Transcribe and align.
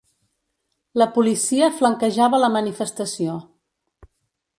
La 1.01 1.07
policia 1.17 1.69
flanquejava 1.81 2.39
la 2.45 2.49
manifestació. 2.57 3.37